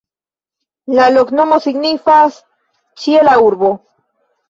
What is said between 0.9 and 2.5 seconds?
La loknomo signifas: